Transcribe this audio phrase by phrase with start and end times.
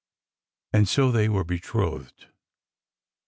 [0.73, 2.25] And so they were betrothed.